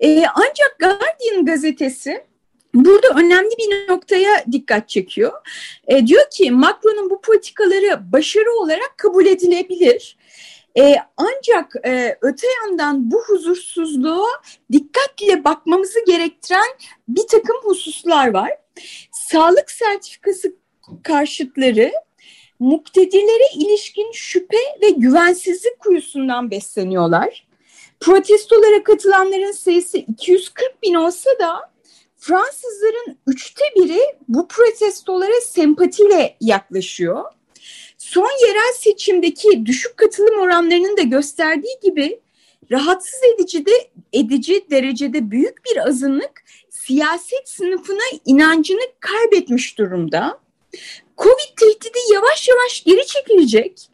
E, 0.00 0.24
ancak 0.34 0.76
Guardian 0.80 1.44
gazetesi 1.44 2.24
Burada 2.74 3.08
önemli 3.08 3.50
bir 3.58 3.88
noktaya 3.92 4.44
dikkat 4.52 4.88
çekiyor. 4.88 5.32
E, 5.86 6.06
diyor 6.06 6.30
ki 6.30 6.50
Macron'un 6.50 7.10
bu 7.10 7.20
politikaları 7.20 8.12
başarı 8.12 8.52
olarak 8.52 8.94
kabul 8.96 9.26
edilebilir. 9.26 10.16
E, 10.78 10.96
ancak 11.16 11.86
e, 11.86 12.18
öte 12.20 12.46
yandan 12.62 13.10
bu 13.10 13.22
huzursuzluğa 13.22 14.28
dikkatle 14.72 15.44
bakmamızı 15.44 16.04
gerektiren 16.06 16.70
bir 17.08 17.26
takım 17.30 17.56
hususlar 17.62 18.28
var. 18.28 18.50
Sağlık 19.12 19.70
sertifikası 19.70 20.54
karşıtları 21.02 21.92
muktedirlere 22.58 23.44
ilişkin 23.54 24.12
şüphe 24.12 24.56
ve 24.82 24.90
güvensizlik 24.90 25.80
kuyusundan 25.80 26.50
besleniyorlar. 26.50 27.46
Protestolara 28.00 28.82
katılanların 28.82 29.52
sayısı 29.52 29.98
240 29.98 30.82
bin 30.82 30.94
olsa 30.94 31.30
da 31.40 31.74
Fransızların 32.16 33.18
üçte 33.26 33.64
biri 33.76 34.00
bu 34.28 34.48
protestolara 34.48 35.40
sempatiyle 35.40 36.36
yaklaşıyor. 36.40 37.24
Son 37.98 38.46
yerel 38.46 38.72
seçimdeki 38.78 39.66
düşük 39.66 39.96
katılım 39.96 40.40
oranlarının 40.40 40.96
da 40.96 41.02
gösterdiği 41.02 41.78
gibi 41.82 42.20
rahatsız 42.70 43.20
edici 43.34 43.66
de 43.66 43.90
edici 44.12 44.66
derecede 44.70 45.30
büyük 45.30 45.64
bir 45.64 45.88
azınlık 45.88 46.44
siyaset 46.70 47.48
sınıfına 47.48 48.02
inancını 48.24 48.82
kaybetmiş 49.00 49.78
durumda. 49.78 50.38
Covid 51.18 51.58
tehdidi 51.60 51.98
yavaş 52.12 52.48
yavaş 52.48 52.84
geri 52.84 53.06
çekilecek. 53.06 53.88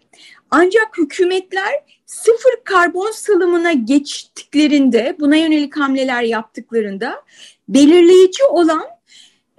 Ancak 0.50 0.99
hükümetler 0.99 1.83
sıfır 2.07 2.53
karbon 2.65 3.11
salımına 3.11 3.73
geçtiklerinde, 3.73 5.17
buna 5.21 5.37
yönelik 5.37 5.77
hamleler 5.77 6.23
yaptıklarında 6.23 7.23
belirleyici 7.69 8.45
olan 8.45 8.85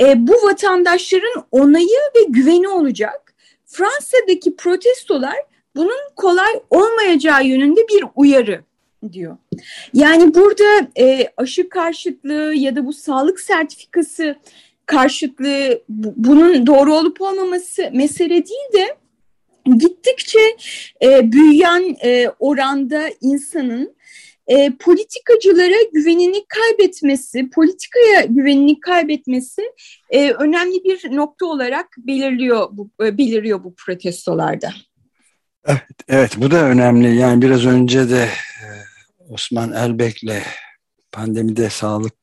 e, 0.02 0.28
bu 0.28 0.34
vatandaşların 0.34 1.46
onayı 1.52 2.00
ve 2.16 2.24
güveni 2.30 2.68
olacak. 2.68 3.34
Fransa'daki 3.66 4.56
protestolar 4.56 5.36
bunun 5.76 6.00
kolay 6.16 6.62
olmayacağı 6.70 7.46
yönünde 7.46 7.82
bir 7.88 8.04
uyarı 8.16 8.62
diyor. 9.12 9.38
Yani 9.94 10.34
burada 10.34 10.88
e, 11.00 11.34
aşı 11.38 11.70
karşıtlığı 11.70 12.54
ya 12.54 12.76
da 12.76 12.86
bu 12.86 12.94
sağlık 12.94 13.40
sertifikası 13.40 14.36
karşıtlığı 14.92 15.82
bunun 15.90 16.68
doğru 16.68 16.94
olup 16.94 17.22
olmaması 17.22 17.90
mesele 17.94 18.46
değil 18.46 18.74
de 18.74 18.96
gittikçe 19.78 20.40
e, 21.04 21.32
büyüyen 21.32 21.98
e, 22.04 22.30
oranda 22.40 23.10
insanın 23.22 23.96
e, 24.48 24.72
politikacılara 24.80 25.82
güvenini 25.94 26.46
kaybetmesi, 26.48 27.50
politikaya 27.50 28.22
güvenini 28.26 28.80
kaybetmesi 28.80 29.62
e, 30.10 30.32
önemli 30.32 30.84
bir 30.84 31.16
nokta 31.16 31.46
olarak 31.46 31.88
belirliyor 31.98 32.68
bu, 32.72 32.90
e, 33.06 33.18
beliriyor 33.18 33.64
bu 33.64 33.76
protestolarda. 33.76 34.74
Evet, 35.66 35.82
evet 36.08 36.32
bu 36.38 36.52
da 36.52 36.64
önemli. 36.64 37.16
Yani 37.16 37.42
biraz 37.42 37.66
önce 37.66 38.10
de 38.10 38.24
e, 38.24 38.68
Osman 39.30 39.74
Elbek'le 39.74 40.44
pandemide 41.12 41.70
sağlık 41.70 42.14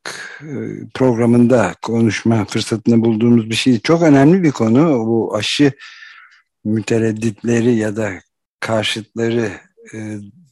e, 0.43 0.53
programında 0.95 1.75
konuşma 1.83 2.45
fırsatını 2.45 3.05
bulduğumuz 3.05 3.51
bir 3.51 3.55
şey. 3.55 3.81
Çok 3.81 4.03
önemli 4.03 4.43
bir 4.43 4.51
konu 4.51 5.07
bu 5.07 5.37
aşı 5.37 5.73
müteredditleri 6.65 7.75
ya 7.75 7.97
da 7.97 8.13
karşıtları 8.61 9.51
e, 9.95 9.99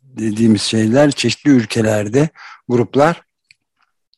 dediğimiz 0.03 0.63
şeyler 0.63 1.11
çeşitli 1.11 1.51
ülkelerde 1.51 2.29
gruplar 2.69 3.23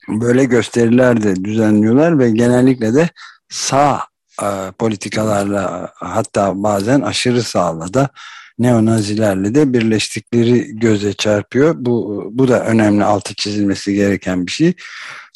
böyle 0.09 0.45
gösteriler 0.45 1.23
de 1.23 1.45
düzenliyorlar 1.45 2.19
ve 2.19 2.31
genellikle 2.31 2.95
de 2.95 3.09
sağ 3.49 4.01
e, 4.43 4.47
politikalarla 4.79 5.93
hatta 5.95 6.63
bazen 6.63 7.01
aşırı 7.01 7.43
sağla 7.43 7.95
da 7.95 8.09
neonazilerle 8.59 9.55
de 9.55 9.73
birleştikleri 9.73 10.79
göze 10.79 11.13
çarpıyor. 11.13 11.75
Bu, 11.79 12.29
bu 12.33 12.49
da 12.49 12.65
önemli 12.65 13.05
altı 13.05 13.35
çizilmesi 13.35 13.95
gereken 13.95 14.47
bir 14.47 14.53
şey. 14.53 14.73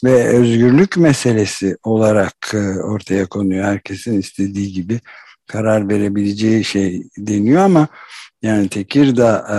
Ve 0.04 0.28
özgürlük 0.28 0.96
meselesi 0.96 1.76
olarak 1.82 2.50
e, 2.54 2.80
ortaya 2.80 3.26
konuyor. 3.26 3.64
Herkesin 3.64 4.20
istediği 4.20 4.72
gibi 4.72 5.00
karar 5.46 5.88
verebileceği 5.88 6.64
şey 6.64 7.02
deniyor 7.18 7.62
ama 7.62 7.88
yani 8.42 8.68
Tekirdağ 8.68 9.46
e, 9.50 9.58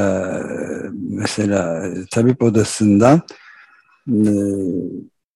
mesela 1.09 1.89
tabip 2.11 2.43
odasından 2.43 3.21
e, 4.07 4.29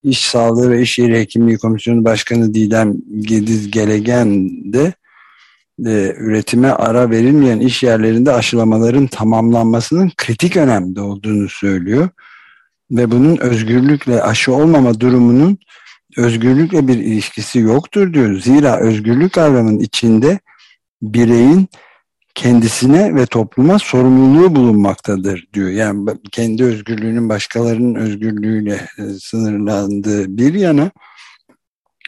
İş 0.04 0.20
Sağlığı 0.20 0.72
ve 0.72 0.82
İş 0.82 1.00
Yeri 1.00 1.20
Hekimliği 1.20 1.58
Komisyonu 1.58 2.06
Başkanı 2.06 2.54
Didem 2.54 2.98
Gediz 3.22 3.72
Gelegen 3.72 4.50
de 4.74 4.94
e, 5.86 6.16
üretime 6.18 6.70
ara 6.70 7.10
verilmeyen 7.10 7.60
iş 7.60 7.84
yerlerinde 7.84 8.32
aşılamaların 8.32 9.08
tamamlanmasının 9.08 10.12
kritik 10.18 10.58
önemde 10.58 11.02
olduğunu 11.02 11.50
söylüyor. 11.50 12.10
Ve 12.92 13.12
bunun 13.12 13.38
özgürlükle 13.38 14.24
aşı 14.24 14.54
olmama 14.54 15.00
durumunun 15.00 15.58
özgürlükle 16.18 16.88
bir 16.88 16.98
ilişkisi 16.98 17.60
yoktur 17.60 18.14
diyor. 18.14 18.40
Zira 18.40 18.80
özgürlük 18.80 19.34
kavramının 19.34 19.80
içinde 19.80 20.40
bireyin 21.02 21.68
kendisine 22.36 23.16
ve 23.16 23.26
topluma 23.26 23.80
sorumluluğu 23.80 24.56
bulunmaktadır 24.56 25.48
diyor. 25.54 25.70
Yani 25.70 26.10
kendi 26.32 26.64
özgürlüğünün 26.64 27.30
başkalarının 27.30 27.96
özgürlüğüyle 27.96 28.88
e, 28.98 29.04
sınırlandığı 29.04 30.38
bir 30.38 30.54
yana 30.54 30.92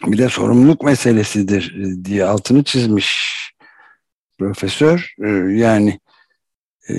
bir 0.06 0.18
de 0.18 0.28
sorumluluk 0.28 0.82
meselesidir 0.84 1.74
e, 1.78 2.04
diye 2.04 2.24
altını 2.24 2.64
çizmiş 2.64 3.40
profesör. 4.40 5.14
E, 5.24 5.28
yani 5.60 6.00
e, 6.88 6.94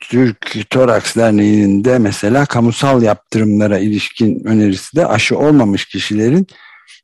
Türk 0.00 0.70
Toraks 0.70 1.16
Derneği'nin 1.16 1.84
de 1.84 1.98
mesela 1.98 2.46
kamusal 2.46 3.02
yaptırımlara 3.02 3.78
ilişkin 3.78 4.44
önerisi 4.44 4.96
de 4.96 5.06
aşı 5.06 5.38
olmamış 5.38 5.84
kişilerin 5.84 6.46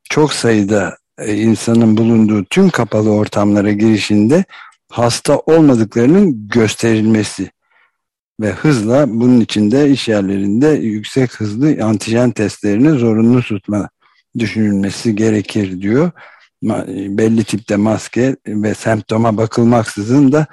çok 0.04 0.32
sayıda 0.32 0.96
e, 1.18 1.34
insanın 1.34 1.96
bulunduğu 1.96 2.44
tüm 2.44 2.70
kapalı 2.70 3.10
ortamlara 3.10 3.72
girişinde 3.72 4.44
hasta 4.90 5.38
olmadıklarının 5.38 6.48
gösterilmesi 6.48 7.50
ve 8.40 8.50
hızla 8.50 9.06
bunun 9.08 9.40
içinde 9.40 9.90
iş 9.90 10.08
yerlerinde 10.08 10.68
yüksek 10.68 11.40
hızlı 11.40 11.84
antijen 11.84 12.30
testlerini 12.30 12.98
zorunlu 12.98 13.42
tutma 13.42 13.88
düşünülmesi 14.38 15.16
gerekir 15.16 15.80
diyor. 15.80 16.10
Belli 16.62 17.44
tipte 17.44 17.76
maske 17.76 18.36
ve 18.46 18.74
semptoma 18.74 19.36
bakılmaksızın 19.36 20.32
da 20.32 20.46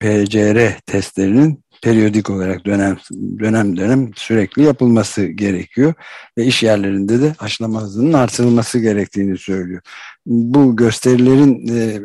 PCR 0.00 0.78
testlerinin 0.86 1.64
periyodik 1.82 2.30
olarak 2.30 2.66
dönem 2.66 2.96
dönem 3.38 3.76
dönem 3.76 4.10
sürekli 4.16 4.62
yapılması 4.62 5.24
gerekiyor 5.24 5.94
ve 6.38 6.44
iş 6.44 6.62
yerlerinde 6.62 7.22
de 7.22 7.34
aşılama 7.38 7.82
hızının 7.82 8.12
artırılması 8.12 8.78
gerektiğini 8.78 9.38
söylüyor. 9.38 9.80
Bu 10.26 10.76
gösterilerin 10.76 11.76
e, 11.76 12.00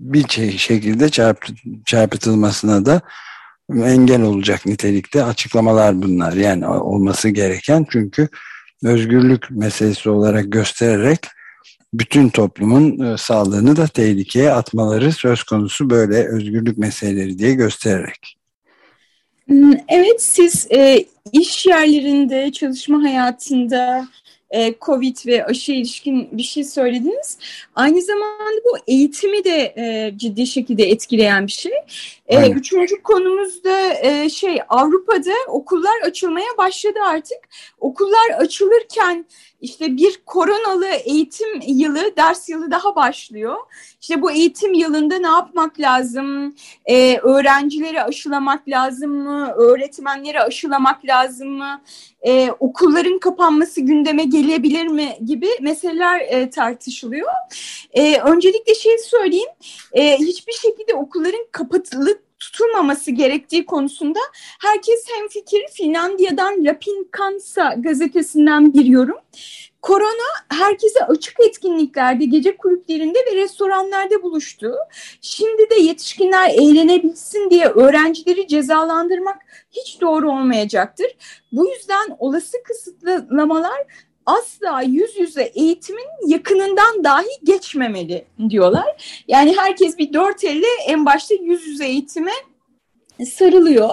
bir 0.00 0.28
şekilde 0.58 1.08
çarp, 1.08 1.46
çarpıtılmasına 1.86 2.86
da 2.86 3.00
engel 3.74 4.22
olacak 4.22 4.66
nitelikte 4.66 5.24
açıklamalar 5.24 6.02
bunlar. 6.02 6.32
Yani 6.32 6.66
olması 6.66 7.28
gereken 7.28 7.86
çünkü 7.90 8.28
özgürlük 8.84 9.50
meselesi 9.50 10.10
olarak 10.10 10.52
göstererek 10.52 11.20
bütün 11.94 12.28
toplumun 12.28 13.00
e, 13.04 13.16
sağlığını 13.16 13.76
da 13.76 13.86
tehlikeye 13.86 14.52
atmaları 14.52 15.12
söz 15.12 15.42
konusu 15.42 15.90
böyle 15.90 16.28
özgürlük 16.28 16.78
meseleleri 16.78 17.38
diye 17.38 17.54
göstererek. 17.54 18.36
Hmm, 19.46 19.72
evet 19.88 20.22
siz 20.22 20.66
e, 20.72 21.04
iş 21.32 21.66
yerlerinde, 21.66 22.52
çalışma 22.52 23.02
hayatında 23.02 24.08
e, 24.50 24.74
Covid 24.80 25.16
ve 25.26 25.44
aşı 25.44 25.72
ilişkin 25.72 26.28
bir 26.32 26.42
şey 26.42 26.64
söylediniz. 26.64 27.38
Aynı 27.74 28.02
zamanda 28.02 28.60
bu 28.64 28.78
eğitimi 28.86 29.44
de 29.44 29.74
e, 29.76 30.12
ciddi 30.16 30.46
şekilde 30.46 30.84
etkileyen 30.84 31.46
bir 31.46 31.52
şey. 31.52 31.72
E, 32.28 32.50
üçüncü 32.50 33.02
konumuz 33.02 33.64
da 33.64 33.94
e, 34.02 34.28
şey 34.28 34.58
Avrupa'da 34.68 35.32
okullar 35.48 36.00
açılmaya 36.04 36.58
başladı 36.58 36.98
artık. 37.04 37.38
Okullar 37.80 38.30
açılırken 38.38 39.26
işte 39.60 39.96
bir 39.96 40.22
koronalı 40.26 40.86
eğitim 40.86 41.60
yılı, 41.66 42.16
ders 42.16 42.48
yılı 42.48 42.70
daha 42.70 42.96
başlıyor. 42.96 43.56
İşte 44.00 44.22
bu 44.22 44.30
eğitim 44.30 44.74
yılında 44.74 45.18
ne 45.18 45.26
yapmak 45.26 45.80
lazım? 45.80 46.54
Ee, 46.86 47.18
öğrencileri 47.18 48.02
aşılamak 48.02 48.68
lazım 48.68 49.10
mı? 49.10 49.52
Öğretmenleri 49.56 50.40
aşılamak 50.40 51.04
lazım 51.04 51.48
mı? 51.48 51.80
Ee, 52.26 52.50
okulların 52.60 53.18
kapanması 53.18 53.80
gündeme 53.80 54.24
gelebilir 54.24 54.86
mi? 54.86 55.18
Gibi 55.24 55.48
meseleler 55.60 56.20
e, 56.20 56.50
tartışılıyor. 56.50 57.32
Ee, 57.92 58.20
öncelikle 58.20 58.74
şey 58.74 58.98
söyleyeyim. 58.98 59.50
E, 59.92 60.16
hiçbir 60.16 60.52
şekilde 60.52 60.94
okulların 60.94 61.46
kapatılıp 62.18 62.38
tutulmaması 62.40 63.10
gerektiği 63.10 63.66
konusunda 63.66 64.20
herkes 64.60 65.04
hem 65.08 65.28
fikir 65.28 65.64
Finlandiya'dan 65.72 66.64
Lapin 66.64 67.08
Kansa 67.10 67.74
gazetesinden 67.78 68.74
bir 68.74 68.84
yorum. 68.84 69.18
Korona 69.82 70.28
herkese 70.48 71.04
açık 71.04 71.40
etkinliklerde, 71.40 72.24
gece 72.24 72.56
kulüplerinde 72.56 73.18
ve 73.18 73.36
restoranlarda 73.36 74.22
buluştu. 74.22 74.74
Şimdi 75.20 75.70
de 75.70 75.74
yetişkinler 75.74 76.50
eğlenebilsin 76.50 77.50
diye 77.50 77.66
öğrencileri 77.66 78.48
cezalandırmak 78.48 79.36
hiç 79.70 80.00
doğru 80.00 80.30
olmayacaktır. 80.30 81.06
Bu 81.52 81.68
yüzden 81.68 82.16
olası 82.18 82.56
kısıtlamalar 82.64 84.07
asla 84.28 84.82
yüz 84.82 85.18
yüze 85.18 85.42
eğitimin 85.42 86.08
yakınından 86.26 87.04
dahi 87.04 87.26
geçmemeli 87.44 88.24
diyorlar. 88.48 89.22
Yani 89.28 89.56
herkes 89.58 89.98
bir 89.98 90.12
dört 90.12 90.44
elle 90.44 90.66
en 90.86 91.06
başta 91.06 91.34
yüz 91.34 91.66
yüze 91.66 91.86
eğitime 91.86 92.32
sarılıyor. 93.26 93.90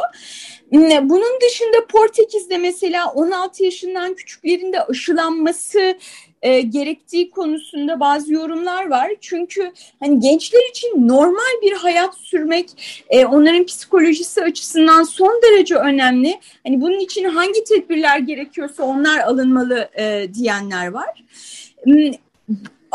Bunun 1.01 1.41
dışında 1.41 1.85
Portekiz'de 1.89 2.57
mesela 2.57 3.11
16 3.11 3.63
yaşından 3.63 4.13
küçüklerinde 4.13 4.83
aşılanması 4.83 5.97
e, 6.45 6.61
gerektiği 6.61 7.29
konusunda 7.29 7.99
bazı 7.99 8.33
yorumlar 8.33 8.89
var. 8.89 9.11
Çünkü 9.21 9.71
hani 9.99 10.19
gençler 10.19 10.69
için 10.69 11.07
normal 11.07 11.61
bir 11.61 11.71
hayat 11.71 12.17
sürmek 12.17 12.69
e, 13.09 13.25
onların 13.25 13.65
psikolojisi 13.65 14.43
açısından 14.43 15.03
son 15.03 15.41
derece 15.43 15.75
önemli. 15.75 16.39
Hani 16.63 16.81
bunun 16.81 16.99
için 16.99 17.23
hangi 17.23 17.63
tedbirler 17.63 18.19
gerekiyorsa 18.19 18.83
onlar 18.83 19.19
alınmalı 19.19 19.89
e, 19.99 20.33
diyenler 20.33 20.87
var. 20.87 21.23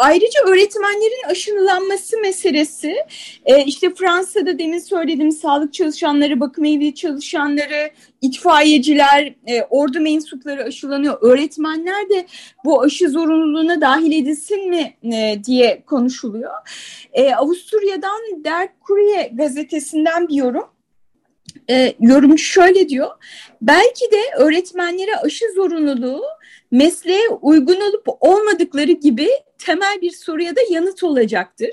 Ayrıca 0.02 0.40
öğretmenlerin 0.46 1.30
aşılanması 1.30 2.20
meselesi 2.20 2.96
e, 3.44 3.64
işte 3.64 3.94
Fransa'da 3.94 4.58
demin 4.58 4.78
söylediğim 4.78 5.32
sağlık 5.32 5.74
çalışanları, 5.74 6.40
bakım 6.40 6.64
evi 6.64 6.94
çalışanları, 6.94 7.90
itfaiyeciler, 8.22 9.34
e, 9.46 9.62
ordu 9.62 10.00
mensupları 10.00 10.64
aşılanıyor. 10.64 11.18
Öğretmenler 11.20 12.08
de 12.08 12.26
bu 12.64 12.82
aşı 12.82 13.08
zorunluluğuna 13.08 13.80
dahil 13.80 14.12
edilsin 14.22 14.68
mi 14.70 14.96
e, 15.14 15.44
diye 15.44 15.82
konuşuluyor. 15.86 16.54
E, 17.12 17.34
Avusturya'dan 17.34 18.44
Der 18.44 18.68
Kurier 18.80 19.30
gazetesinden 19.32 20.28
bir 20.28 20.34
yorum. 20.34 20.66
E, 21.70 21.94
yorum 22.00 22.38
şöyle 22.38 22.88
diyor. 22.88 23.10
Belki 23.62 24.04
de 24.12 24.20
öğretmenlere 24.38 25.16
aşı 25.16 25.44
zorunluluğu 25.54 26.24
mesleğe 26.70 27.28
uygun 27.28 27.80
olup 27.80 28.04
olmadıkları 28.20 28.92
gibi 28.92 29.28
temel 29.70 30.00
bir 30.00 30.10
soruya 30.10 30.56
da 30.56 30.60
yanıt 30.70 31.02
olacaktır. 31.02 31.70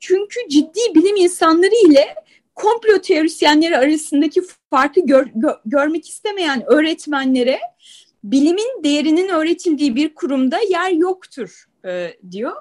Çünkü 0.00 0.40
ciddi 0.48 0.80
bilim 0.94 1.16
insanları 1.16 1.74
ile 1.86 2.14
komplo 2.54 2.98
teorisyenleri 2.98 3.76
arasındaki 3.76 4.42
farkı 4.70 5.00
gör, 5.00 5.26
gö, 5.34 5.50
görmek 5.66 6.08
istemeyen 6.08 6.62
öğretmenlere 6.66 7.60
bilimin 8.24 8.84
değerinin 8.84 9.28
öğretildiği 9.28 9.96
bir 9.96 10.14
kurumda 10.14 10.58
yer 10.70 10.90
yoktur 10.90 11.64
e, 11.84 12.16
diyor. 12.30 12.52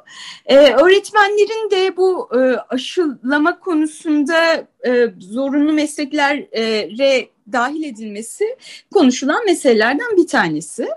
E, 0.45 0.57
öğretmenlerin 0.57 1.71
de 1.71 1.97
bu 1.97 2.29
e, 2.35 2.39
aşılama 2.69 3.59
konusunda 3.59 4.67
e, 4.85 5.07
zorunlu 5.19 5.73
mesleklere 5.73 7.29
dahil 7.51 7.83
edilmesi 7.83 8.57
konuşulan 8.93 9.45
meselelerden 9.45 10.17
bir 10.17 10.27
tanesi. 10.27 10.87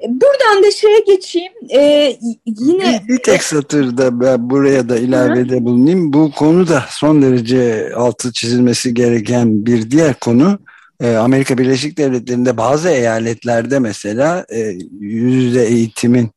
Buradan 0.00 0.62
da 0.62 0.70
şeye 0.70 1.00
geçeyim. 1.06 1.52
Ee, 1.74 2.16
yine 2.46 3.02
bir, 3.04 3.08
bir 3.08 3.22
tek 3.22 3.42
satırda 3.42 4.20
ben 4.20 4.50
buraya 4.50 4.88
da 4.88 4.96
ilavede 4.96 5.64
bulunayım. 5.64 6.12
Bu 6.12 6.30
konu 6.30 6.68
da 6.68 6.84
son 6.90 7.22
derece 7.22 7.92
altı 7.96 8.32
çizilmesi 8.32 8.94
gereken 8.94 9.66
bir 9.66 9.90
diğer 9.90 10.14
konu. 10.14 10.58
Ee, 11.00 11.14
Amerika 11.14 11.58
Birleşik 11.58 11.98
Devletleri'nde 11.98 12.56
bazı 12.56 12.88
eyaletlerde 12.88 13.78
mesela 13.78 14.46
e, 14.52 14.74
yüzde 15.00 15.66
eğitimin 15.66 16.30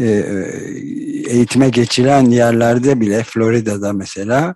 e, 0.00 0.06
eğitime 1.28 1.68
geçilen 1.68 2.24
yerlerde 2.24 3.00
bile 3.00 3.24
Florida'da 3.24 3.92
mesela 3.92 4.54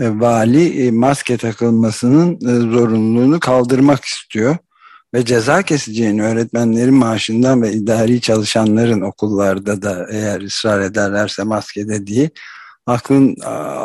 e, 0.00 0.20
vali 0.20 0.86
e, 0.86 0.90
maske 0.90 1.36
takılmasının 1.36 2.34
e, 2.34 2.72
zorunluluğunu 2.72 3.40
kaldırmak 3.40 4.04
istiyor 4.04 4.56
ve 5.14 5.24
ceza 5.24 5.62
keseceğini 5.62 6.22
öğretmenlerin 6.22 6.94
maaşından 6.94 7.62
ve 7.62 7.72
idari 7.72 8.20
çalışanların 8.20 9.00
okullarda 9.00 9.82
da 9.82 10.06
eğer 10.10 10.40
ısrar 10.40 10.80
ederlerse 10.80 11.42
maskede 11.42 12.06
diye 12.06 12.30
aklın 12.86 13.36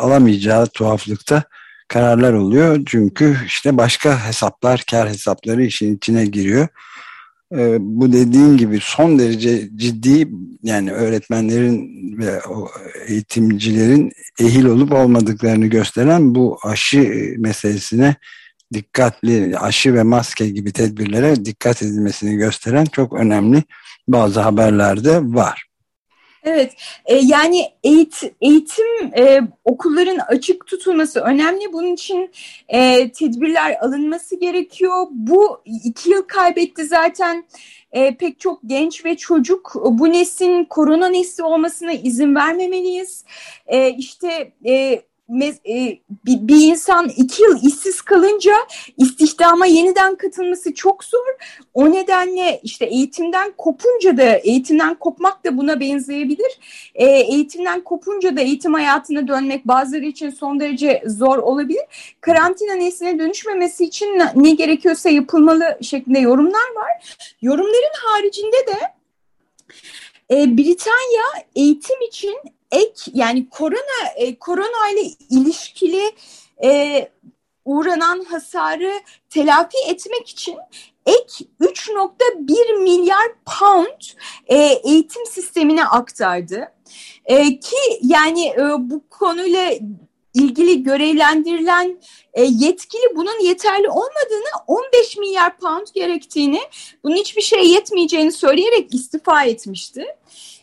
alamayacağı 0.02 0.66
tuhaflıkta 0.66 1.42
kararlar 1.88 2.32
oluyor. 2.32 2.82
Çünkü 2.86 3.36
işte 3.46 3.76
başka 3.76 4.26
hesaplar, 4.26 4.84
kar 4.90 5.08
hesapları 5.08 5.64
işin 5.64 5.96
içine 5.96 6.26
giriyor. 6.26 6.68
Ee, 7.52 7.76
bu 7.80 8.12
dediğin 8.12 8.56
gibi 8.56 8.78
son 8.82 9.18
derece 9.18 9.68
ciddi 9.76 10.28
yani 10.62 10.92
öğretmenlerin 10.92 11.88
ve 12.18 12.40
eğitimcilerin 13.06 14.12
ehil 14.40 14.64
olup 14.64 14.92
olmadıklarını 14.92 15.66
gösteren 15.66 16.34
bu 16.34 16.58
aşı 16.64 17.34
meselesine 17.38 18.16
dikkatli 18.72 19.58
aşı 19.58 19.94
ve 19.94 20.02
maske 20.02 20.48
gibi 20.48 20.72
tedbirlere 20.72 21.44
dikkat 21.44 21.82
edilmesini 21.82 22.36
gösteren 22.36 22.84
çok 22.84 23.12
önemli 23.12 23.62
bazı 24.08 24.40
haberlerde 24.40 25.20
var. 25.22 25.68
Evet, 26.44 26.72
e, 27.06 27.16
yani 27.16 27.64
eğit, 27.84 28.22
eğitim 28.40 28.86
e, 29.16 29.40
okulların 29.64 30.18
açık 30.18 30.66
tutulması 30.66 31.20
önemli. 31.20 31.72
Bunun 31.72 31.94
için 31.94 32.30
e, 32.68 33.12
tedbirler 33.12 33.76
alınması 33.80 34.36
gerekiyor. 34.36 35.06
Bu 35.10 35.62
iki 35.64 36.10
yıl 36.10 36.22
kaybetti 36.22 36.84
zaten 36.84 37.44
e, 37.92 38.16
pek 38.16 38.40
çok 38.40 38.60
genç 38.66 39.04
ve 39.04 39.16
çocuk. 39.16 39.72
Bu 39.84 40.12
neslin 40.12 40.64
korona 40.64 41.08
nesli 41.08 41.42
olmasına 41.42 41.92
izin 41.92 42.34
vermemeliyiz. 42.34 43.24
E, 43.66 43.90
işte 43.90 44.52
e, 44.66 45.02
bir, 45.28 45.58
bir 46.26 46.66
insan 46.70 47.08
iki 47.08 47.42
yıl 47.42 47.58
işsiz 47.62 48.02
kalınca 48.02 48.54
istihdama 48.96 49.66
yeniden 49.66 50.16
katılması 50.16 50.74
çok 50.74 51.04
zor. 51.04 51.36
O 51.74 51.92
nedenle 51.92 52.60
işte 52.62 52.84
eğitimden 52.84 53.52
kopunca 53.58 54.16
da 54.16 54.22
eğitimden 54.22 54.94
kopmak 54.94 55.44
da 55.44 55.58
buna 55.58 55.80
benzeyebilir. 55.80 56.58
E, 56.94 57.06
eğitimden 57.06 57.80
kopunca 57.80 58.36
da 58.36 58.40
eğitim 58.40 58.74
hayatına 58.74 59.28
dönmek 59.28 59.68
bazıları 59.68 60.04
için 60.04 60.30
son 60.30 60.60
derece 60.60 61.02
zor 61.06 61.38
olabilir. 61.38 62.16
Karantina 62.20 62.74
nesline 62.74 63.18
dönüşmemesi 63.18 63.84
için 63.84 64.22
ne 64.34 64.50
gerekiyorsa 64.50 65.10
yapılmalı 65.10 65.78
şeklinde 65.82 66.18
yorumlar 66.18 66.74
var. 66.76 67.16
Yorumların 67.42 67.94
haricinde 68.04 68.66
de 68.66 68.98
e, 70.30 70.56
Britanya 70.56 71.46
eğitim 71.56 72.02
için 72.08 72.36
ek 72.72 73.10
yani 73.14 73.48
korona 73.48 74.08
e, 74.16 74.38
korona 74.38 74.90
ile 74.92 75.10
ilişkili 75.30 76.12
e, 76.64 77.08
uğranan 77.64 78.24
hasarı 78.24 78.92
telafi 79.30 79.76
etmek 79.88 80.28
için 80.28 80.56
ek 81.06 81.44
3.1 81.60 82.82
milyar 82.82 83.28
pound 83.44 84.02
e, 84.46 84.56
eğitim 84.84 85.26
sistemine 85.26 85.84
aktardı. 85.84 86.72
E, 87.24 87.60
ki 87.60 87.76
yani 88.02 88.46
e, 88.46 88.62
bu 88.78 89.02
konuyla 89.10 89.72
ilgili 90.34 90.82
görevlendirilen 90.82 92.00
e, 92.34 92.42
yetkili 92.42 93.16
bunun 93.16 93.40
yeterli 93.40 93.88
olmadığını 93.88 94.48
15 94.66 95.16
milyar 95.16 95.58
pound 95.58 95.86
gerektiğini 95.94 96.60
bunun 97.04 97.16
hiçbir 97.16 97.42
şey 97.42 97.70
yetmeyeceğini 97.70 98.32
söyleyerek 98.32 98.94
istifa 98.94 99.44
etmişti. 99.44 100.06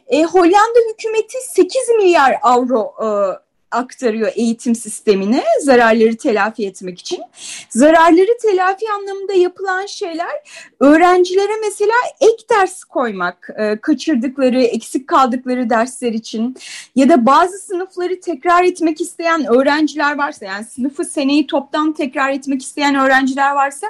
E, 0.07 0.23
Hollanda 0.23 0.79
hükümeti 0.89 1.37
8 1.41 1.89
milyar 1.89 2.39
avro 2.41 2.93
e, 3.03 3.07
aktarıyor 3.75 4.31
eğitim 4.35 4.75
sistemine 4.75 5.43
zararları 5.61 6.17
telafi 6.17 6.67
etmek 6.67 6.99
için. 6.99 7.21
Zararları 7.69 8.37
telafi 8.41 8.85
anlamında 8.91 9.33
yapılan 9.33 9.85
şeyler 9.85 10.35
öğrencilere 10.79 11.51
mesela 11.65 11.93
ek 12.21 12.43
ders 12.49 12.83
koymak, 12.83 13.49
e, 13.57 13.77
kaçırdıkları, 13.81 14.61
eksik 14.61 15.07
kaldıkları 15.07 15.69
dersler 15.69 16.13
için 16.13 16.55
ya 16.95 17.09
da 17.09 17.25
bazı 17.25 17.57
sınıfları 17.57 18.19
tekrar 18.19 18.63
etmek 18.63 19.01
isteyen 19.01 19.45
öğrenciler 19.45 20.17
varsa 20.17 20.45
yani 20.45 20.65
sınıfı 20.65 21.05
seneyi 21.05 21.47
toptan 21.47 21.93
tekrar 21.93 22.31
etmek 22.31 22.61
isteyen 22.61 22.95
öğrenciler 22.95 23.51
varsa 23.51 23.87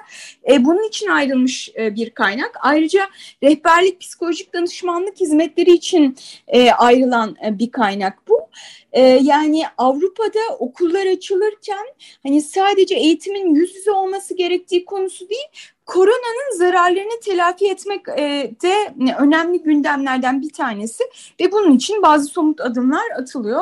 e, 0.51 0.65
bunun 0.65 0.87
için 0.87 1.07
ayrılmış 1.07 1.69
e, 1.79 1.95
bir 1.95 2.09
kaynak. 2.09 2.51
Ayrıca 2.61 3.07
rehberlik 3.43 3.99
psikolojik 3.99 4.53
danışmanlık 4.53 5.19
hizmetleri 5.19 5.71
için 5.71 6.17
e, 6.47 6.71
ayrılan 6.71 7.35
e, 7.45 7.59
bir 7.59 7.71
kaynak 7.71 8.27
bu. 8.27 8.49
E, 8.95 9.01
yani 9.01 9.63
Avrupa'da 9.77 10.55
okullar 10.59 11.05
açılırken 11.05 11.85
hani 12.23 12.41
sadece 12.41 12.95
eğitimin 12.95 13.55
yüz 13.55 13.75
yüze 13.75 13.91
olması 13.91 14.35
gerektiği 14.35 14.85
konusu 14.85 15.29
değil, 15.29 15.47
koronanın 15.85 16.57
zararlarını 16.57 17.19
telafi 17.25 17.69
etmek 17.69 18.09
e, 18.09 18.51
de 18.63 18.93
önemli 19.19 19.63
gündemlerden 19.63 20.41
bir 20.41 20.53
tanesi 20.53 21.03
ve 21.41 21.51
bunun 21.51 21.75
için 21.75 22.01
bazı 22.01 22.25
somut 22.25 22.61
adımlar 22.61 23.03
atılıyor. 23.19 23.61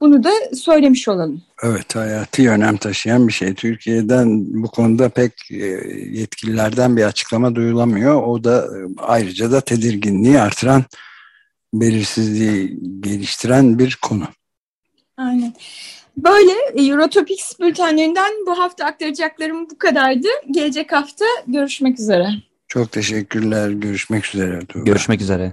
Bunu 0.00 0.24
da 0.24 0.30
söylemiş 0.54 1.08
olalım. 1.08 1.42
Evet 1.62 1.96
hayati 1.96 2.50
önem 2.50 2.76
taşıyan 2.76 3.28
bir 3.28 3.32
şey. 3.32 3.54
Türkiye'den 3.54 4.46
bu 4.62 4.68
konuda 4.68 5.08
pek 5.08 5.32
e, 5.50 5.56
yetkililerden 6.10 6.96
bir 6.96 7.04
açıklama 7.04 7.54
duyulamıyor. 7.54 8.22
O 8.22 8.44
da 8.44 8.64
e, 8.64 8.78
ayrıca 8.98 9.52
da 9.52 9.60
tedirginliği 9.60 10.40
artıran, 10.40 10.84
belirsizliği 11.74 12.78
geliştiren 13.00 13.78
bir 13.78 13.98
konu. 14.02 14.24
Aynen. 15.22 15.54
Böyle 16.16 16.52
e, 16.74 16.82
Eurotopics 16.82 17.60
bültenlerinden 17.60 18.32
bu 18.46 18.58
hafta 18.58 18.84
aktaracaklarım 18.84 19.70
bu 19.70 19.78
kadardı. 19.78 20.28
Gelecek 20.50 20.92
hafta 20.92 21.24
görüşmek 21.46 22.00
üzere. 22.00 22.28
Çok 22.68 22.92
teşekkürler. 22.92 23.70
Görüşmek 23.70 24.26
üzere. 24.34 24.66
Tuğba. 24.66 24.84
Görüşmek 24.84 25.20
üzere. 25.20 25.52